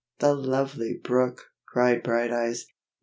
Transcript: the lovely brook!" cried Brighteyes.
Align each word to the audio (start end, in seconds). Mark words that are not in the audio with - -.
the 0.17 0.33
lovely 0.33 0.95
brook!" 1.03 1.43
cried 1.67 2.01
Brighteyes. 2.01 2.65